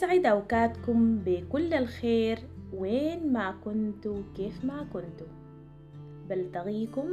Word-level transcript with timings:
يسعد 0.00 0.26
أوقاتكم 0.26 1.18
بكل 1.18 1.74
الخير. 1.74 2.38
وين 2.72 3.32
ما 3.32 3.54
كنتوا 3.64 4.22
كيف 4.36 4.64
ما 4.64 4.86
كنتوا. 4.92 5.26
بلتقيكم 6.28 7.08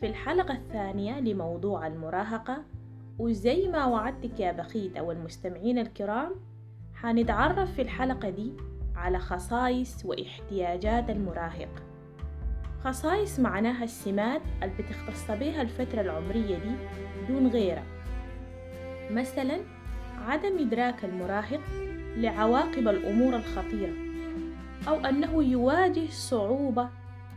في 0.00 0.06
الحلقة 0.06 0.54
الثانية 0.54 1.20
لموضوع 1.20 1.86
المراهقة. 1.86 2.64
وزي 3.18 3.68
ما 3.68 3.86
وعدتك 3.86 4.40
يا 4.40 4.52
بخيت 4.52 4.96
أو 4.96 5.12
المستمعين 5.12 5.78
الكرام 5.78 6.34
حنتعرف 6.94 7.72
في 7.72 7.82
الحلقة 7.82 8.30
دي 8.30 8.52
على 8.96 9.18
خصائص 9.18 10.04
واحتياجات 10.04 11.10
المراهق. 11.10 11.82
خصائص 12.84 13.40
معناها 13.40 13.84
السمات 13.84 14.42
اللي 14.62 14.74
بتختص 14.78 15.30
بها 15.30 15.62
الفترة 15.62 16.00
العمرية 16.00 16.58
دي 16.58 16.72
دون 17.28 17.46
غيرها. 17.46 17.84
مثلا 19.10 19.60
عدم 20.18 20.58
إدراك 20.58 21.04
المراهق 21.04 21.87
لعواقب 22.16 22.88
الأمور 22.88 23.36
الخطيرة 23.36 23.92
أو 24.88 24.94
أنه 24.94 25.42
يواجه 25.44 26.06
صعوبة 26.10 26.88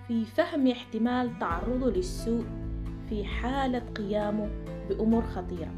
في 0.08 0.26
فهم 0.26 0.68
احتمال 0.68 1.40
تعرضه 1.40 1.90
للسوء 1.92 2.46
في 3.10 3.26
حالة 3.26 3.80
قيامه 3.80 4.50
بأمور 4.90 5.22
خطيرة. 5.24 5.72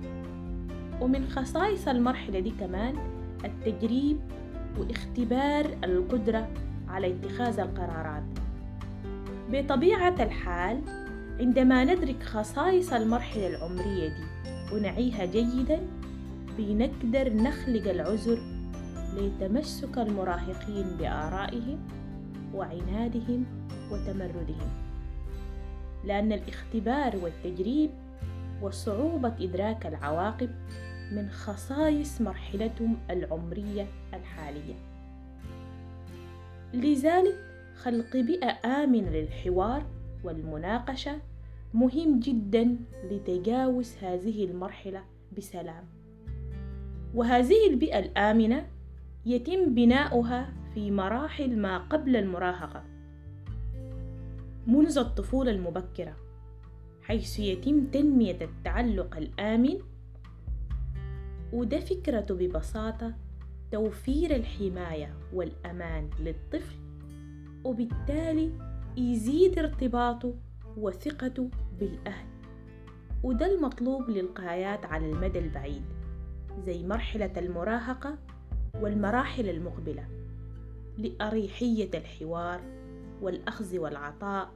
ومن 1.01 1.27
خصائص 1.27 1.87
المرحلة 1.87 2.39
دي 2.39 2.49
كمان 2.59 2.95
التجريب 3.45 4.19
واختبار 4.79 5.65
القدرة 5.83 6.49
على 6.87 7.07
اتخاذ 7.07 7.59
القرارات. 7.59 8.23
بطبيعة 9.51 10.15
الحال 10.23 10.81
عندما 11.39 11.83
ندرك 11.83 12.23
خصائص 12.23 12.93
المرحلة 12.93 13.47
العمرية 13.47 14.07
دي 14.07 14.23
ونعيها 14.73 15.25
جيدا 15.25 15.79
بنقدر 16.57 17.33
نخلق 17.33 17.89
العذر 17.89 18.37
لتمسك 19.17 19.97
المراهقين 19.97 20.85
بآرائهم 20.99 21.79
وعنادهم 22.53 23.45
وتمردهم. 23.91 24.69
لأن 26.05 26.31
الاختبار 26.31 27.17
والتجريب 27.17 27.89
وصعوبة 28.61 29.33
إدراك 29.39 29.85
العواقب 29.85 30.49
من 31.11 31.29
خصائص 31.29 32.21
مرحلتهم 32.21 32.97
العمرية 33.09 33.87
الحالية. 34.13 34.73
لذلك 36.73 37.35
خلق 37.75 38.17
بيئة 38.17 38.49
آمنة 38.65 39.09
للحوار 39.09 39.85
والمناقشة 40.23 41.21
مهم 41.73 42.19
جدا 42.19 42.77
لتجاوز 43.11 43.95
هذه 44.01 44.45
المرحلة 44.45 45.03
بسلام. 45.37 45.83
وهذه 47.15 47.67
البيئة 47.69 47.99
الآمنة 47.99 48.72
يتم 49.25 49.73
بناؤها 49.73 50.53
في 50.73 50.91
مراحل 50.91 51.59
ما 51.59 51.77
قبل 51.77 52.15
المراهقة 52.15 52.83
منذ 54.67 54.97
الطفولة 54.97 55.51
المبكرة 55.51 56.15
حيث 57.01 57.39
يتم 57.39 57.85
تنمية 57.85 58.37
التعلق 58.41 59.17
الآمن 59.17 59.77
وده 61.53 61.79
فكرته 61.79 62.35
ببساطة 62.35 63.13
توفير 63.71 64.35
الحماية 64.35 65.13
والأمان 65.33 66.09
للطفل 66.19 66.75
وبالتالي 67.63 68.51
يزيد 68.97 69.59
ارتباطه 69.59 70.33
وثقته 70.77 71.49
بالأهل. 71.79 72.25
وده 73.23 73.45
المطلوب 73.55 74.09
للغايات 74.09 74.85
على 74.85 75.11
المدى 75.11 75.39
البعيد 75.39 75.83
زي 76.65 76.83
مرحلة 76.83 77.33
المراهقة 77.37 78.17
والمراحل 78.81 79.49
المقبلة 79.49 80.07
لأريحية 80.97 81.89
الحوار 81.93 82.61
والأخذ 83.21 83.77
والعطاء 83.77 84.51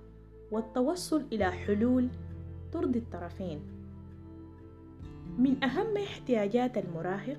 والتوصل 0.51 1.25
إلى 1.31 1.51
حلول 1.51 2.07
ترضي 2.71 2.99
الطرفين. 2.99 3.59
من 5.37 5.63
أهم 5.63 5.97
احتياجات 5.97 6.77
المراهق 6.77 7.37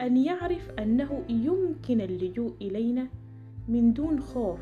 أن 0.00 0.16
يعرف 0.16 0.70
أنه 0.70 1.24
يمكن 1.28 2.00
اللجوء 2.00 2.54
إلينا 2.60 3.08
من 3.68 3.92
دون 3.92 4.20
خوف 4.20 4.60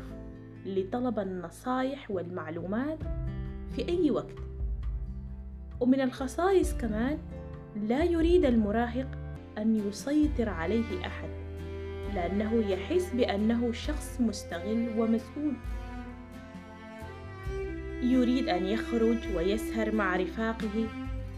لطلب 0.65 1.19
النصائح 1.19 2.11
والمعلومات 2.11 2.99
في 3.75 3.89
أي 3.89 4.11
وقت. 4.11 4.35
ومن 5.79 6.01
الخصائص 6.01 6.73
كمان 6.73 7.17
لا 7.75 8.03
يريد 8.03 8.45
المراهق 8.45 9.24
أن 9.57 9.87
يسيطر 9.89 10.49
عليه 10.49 11.07
أحد 11.07 11.29
لأنه 12.15 12.53
يحس 12.53 13.11
بأنه 13.13 13.71
شخص 13.71 14.21
مستغل 14.21 14.89
ومسؤول. 14.97 15.53
يريد 18.03 18.49
أن 18.49 18.65
يخرج 18.65 19.17
ويسهر 19.35 19.95
مع 19.95 20.15
رفاقه 20.15 20.87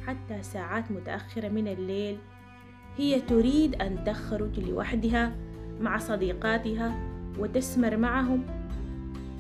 حتى 0.08 0.44
ساعات 0.44 0.92
متأخرة 0.92 1.48
من 1.48 1.68
الليل. 1.68 2.18
هي 2.98 3.22
تريد 3.22 3.76
أن 3.76 4.04
تخرج 4.04 4.60
لوحدها 4.60 5.36
مع 5.82 5.98
صديقاتها 5.98 6.96
وتسمر 7.40 7.98
معهم. 7.98 8.44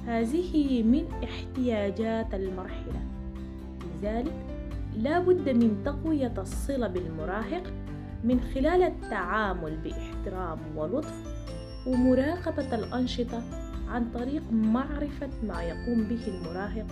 هذه 0.07 0.83
من 0.83 1.07
احتياجات 1.23 2.33
المرحلة. 2.33 3.01
لذلك 3.81 4.33
لا 4.97 5.19
بد 5.19 5.49
من 5.49 5.81
تقوية 5.85 6.33
الصلة 6.37 6.87
بالمراهق 6.87 7.73
من 8.23 8.39
خلال 8.53 8.83
التعامل 8.83 9.77
باحترام 9.77 10.59
ولطف 10.75 11.37
ومراقبة 11.87 12.75
الأنشطة 12.75 13.43
عن 13.89 14.11
طريق 14.11 14.51
معرفة 14.51 15.29
ما 15.43 15.63
يقوم 15.63 16.03
به 16.03 16.27
المراهق 16.27 16.85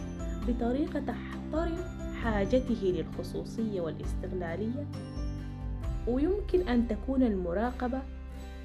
بطريقة 0.47 0.99
تحترم 0.99 1.77
حاجته 2.23 2.81
للخصوصية 2.83 3.81
والاستغلالية. 3.81 4.87
ويمكن 6.07 6.67
أن 6.67 6.87
تكون 6.87 7.23
المراقبة 7.23 8.01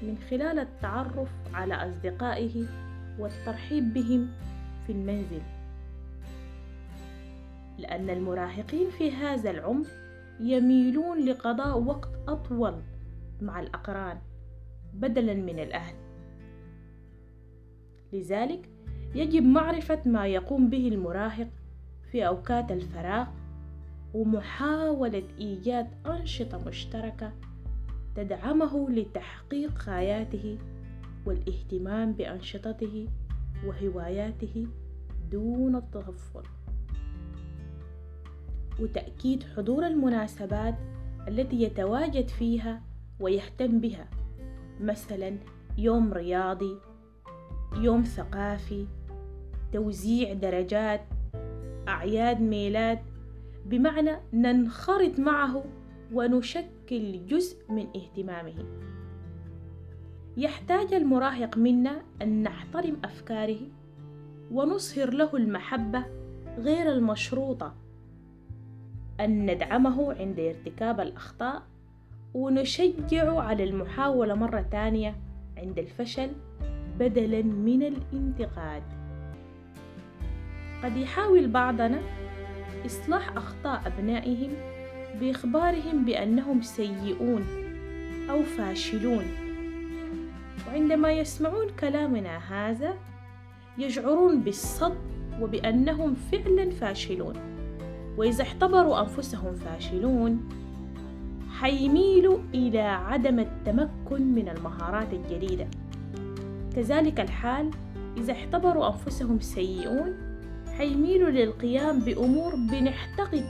من 0.03 0.17
خلال 0.29 0.59
التعرف 0.59 1.29
على 1.53 1.73
أصدقائه 1.73 2.65
والترحيب 3.19 3.93
بهم 3.93 4.27
في 4.87 4.91
المنزل. 4.91 5.41
لأن 7.77 8.09
المراهقين 8.09 8.89
في 8.89 9.11
هذا 9.11 9.51
العمر 9.51 9.85
يميلون 10.41 11.25
لقضاء 11.25 11.81
وقت 11.81 12.09
أطول 12.27 12.81
مع 13.41 13.59
الأقران 13.59 14.17
بدلا 14.93 15.33
من 15.33 15.59
الأهل. 15.59 15.95
لذلك 18.13 18.69
يجب 19.15 19.43
معرفة 19.43 19.99
ما 20.05 20.27
يقوم 20.27 20.69
به 20.69 20.87
المراهق 20.87 21.47
في 22.11 22.27
أوقات 22.27 22.71
الفراغ 22.71 23.27
ومحاولة 24.13 25.23
إيجاد 25.39 25.87
أنشطة 26.05 26.67
مشتركة 26.67 27.31
تدعمه 28.15 28.89
لتحقيق 28.89 29.83
غاياته 29.83 30.57
والاهتمام 31.25 32.13
بأنشطته 32.13 33.07
وهواياته 33.65 34.67
دون 35.31 35.75
التغفل. 35.75 36.43
وتأكيد 38.81 39.43
حضور 39.43 39.87
المناسبات 39.87 40.75
التي 41.27 41.61
يتواجد 41.61 42.27
فيها 42.27 42.81
ويهتم 43.19 43.79
بها 43.79 44.07
مثلا 44.79 45.37
يوم 45.77 46.13
رياضي 46.13 46.77
يوم 47.77 48.03
ثقافي 48.03 48.85
توزيع 49.73 50.33
درجات 50.33 51.01
أعياد 51.87 52.41
ميلاد 52.41 52.99
بمعنى 53.65 54.11
ننخرط 54.33 55.19
معه 55.19 55.63
ونشكل 56.13 57.25
جزء 57.27 57.57
من 57.69 57.87
اهتمامه. 57.95 58.65
يحتاج 60.37 60.93
المراهق 60.93 61.57
منا 61.57 62.01
أن 62.21 62.43
نحترم 62.43 62.97
أفكاره 63.03 63.59
ونظهر 64.51 65.13
له 65.13 65.35
المحبة 65.35 66.05
غير 66.57 66.91
المشروطة 66.91 67.80
أن 69.21 69.51
ندعمه 69.51 70.13
عند 70.13 70.39
ارتكاب 70.39 70.99
الأخطاء 70.99 71.63
ونشجعه 72.33 73.41
على 73.41 73.63
المحاولة 73.63 74.33
مرة 74.33 74.65
تانية 74.71 75.15
عند 75.57 75.79
الفشل 75.79 76.29
بدلا 76.99 77.41
من 77.41 77.83
الانتقاد. 77.83 78.83
قد 80.83 80.97
يحاول 80.97 81.47
بعضنا 81.47 81.99
إصلاح 82.85 83.37
أخطاء 83.37 83.81
أبنائهم 83.85 84.49
بإخبارهم 85.19 86.05
بأنهم 86.05 86.61
سيئون 86.61 87.45
أو 88.29 88.43
فاشلون. 88.43 89.25
وعندما 90.67 91.11
يسمعون 91.11 91.67
كلامنا 91.79 92.37
هذا 92.37 92.93
يشعرون 93.77 94.41
بالصد 94.41 94.97
وبأنهم 95.41 96.15
فعلا 96.15 96.69
فاشلون. 96.69 97.50
وإذا 98.17 98.43
اعتبروا 98.43 99.01
أنفسهم 99.01 99.55
فاشلون. 99.55 100.49
حيميلوا 101.49 102.37
إلى 102.53 102.81
عدم 102.81 103.39
التمكن 103.39 104.21
من 104.35 104.49
المهارات 104.49 105.13
الجديدة. 105.13 105.67
كذلك 106.75 107.19
الحال 107.19 107.71
إذا 108.17 108.33
اعتبروا 108.33 108.87
أنفسهم 108.87 109.39
سيئون 109.39 110.13
حيميلوا 110.77 111.29
للقيام 111.29 111.99
بأمور 111.99 112.55
بنعتقد 112.55 113.45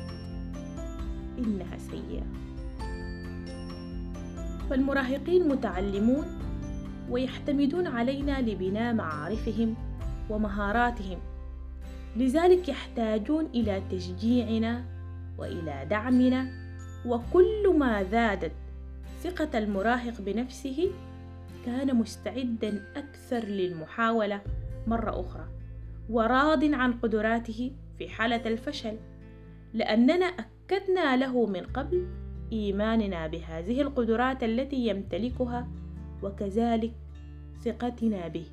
إنها 1.38 1.78
سيئة. 1.78 2.24
فالمراهقين 4.70 5.50
متعلمون 5.50 6.26
ويعتمدون 7.10 7.88
علينا 7.88 8.42
لبناء 8.42 8.94
معارفهم 8.94 9.76
ومهاراتهم. 10.30 11.20
لذلك 12.16 12.70
يحتاجون 12.70 13.46
إلى 13.46 13.82
تشجيعنا 13.92 14.86
وإلى 15.38 15.86
دعمنا 15.90 16.48
وكل 17.06 17.76
ما 17.78 18.04
زادت 18.04 18.52
ثقة 19.24 19.58
المراهق 19.58 20.22
بنفسه 20.22 20.92
كان 21.66 21.96
مستعدا 21.96 22.86
أكثر 22.96 23.46
للمحاولة 23.46 24.42
مرة 24.88 25.20
أخرى 25.20 25.48
وراض 26.10 26.64
عن 26.64 26.94
قدراته 26.94 27.72
في 27.98 28.10
حالة 28.10 28.48
الفشل 28.48 28.98
لأننا 29.74 30.26
أكدنا 30.26 31.18
له 31.18 31.46
من 31.46 31.64
قبل 31.64 32.08
إيماننا 32.52 33.28
بهذه 33.28 33.82
القدرات 33.82 34.44
التي 34.44 34.88
يمتلكها 34.88 35.68
وكذلك 36.24 36.92
ثقتنا 37.66 38.28
به. 38.28 38.46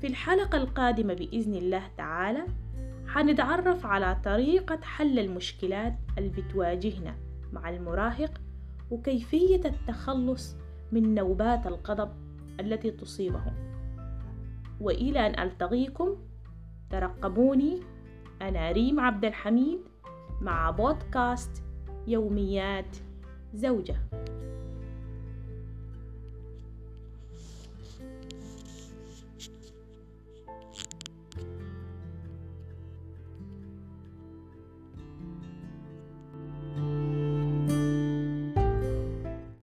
في 0.00 0.06
الحلقة 0.06 0.58
القادمة 0.58 1.14
بإذن 1.14 1.54
الله 1.54 1.82
تعالى 1.96 2.46
حنتعرف 3.06 3.86
على 3.86 4.16
طريقة 4.24 4.78
حل 4.82 5.18
المشكلات 5.18 5.94
اللي 6.18 6.28
بتواجهنا 6.28 7.14
مع 7.52 7.70
المراهق 7.70 8.40
وكيفية 8.90 9.60
التخلص 9.64 10.56
من 10.92 11.14
نوبات 11.14 11.66
الغضب 11.66 12.10
التي 12.60 12.90
تصيبهم. 12.90 13.54
وإلى 14.80 15.26
أن 15.26 15.40
ألتقيكم 15.40 16.16
ترقبوني 16.90 17.80
أنا 18.42 18.72
ريم 18.72 19.00
عبد 19.00 19.24
الحميد 19.24 19.78
مع 20.40 20.70
بودكاست 20.70 21.62
يوميات 22.06 22.96
زوجة. 23.54 23.96